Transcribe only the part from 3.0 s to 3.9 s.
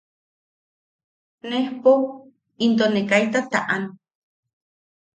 kaita taʼan: